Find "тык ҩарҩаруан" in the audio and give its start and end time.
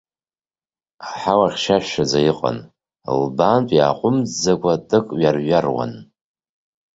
4.89-5.93